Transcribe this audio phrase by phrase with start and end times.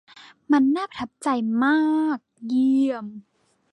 [0.51, 1.29] มันน่าประทับใจ
[1.65, 1.81] มา
[2.17, 3.05] ก เยี่ยม